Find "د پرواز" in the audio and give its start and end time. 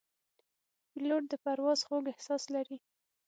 1.29-1.79